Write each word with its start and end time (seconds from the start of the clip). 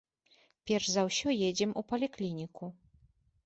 Перш 0.71 0.87
за 0.93 1.03
ўсё 1.09 1.29
едзем 1.49 1.77
у 1.81 1.87
паліклініку. 1.95 2.75